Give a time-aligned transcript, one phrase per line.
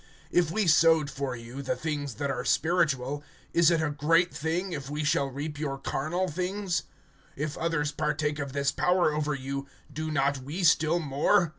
[0.33, 4.71] (11)If we sowed for you, the things that are spiritual, is it a great thing
[4.73, 6.81] if we shall reap your carnal things?
[7.37, 11.49] (12)If others partake of this power over you, do not we still more?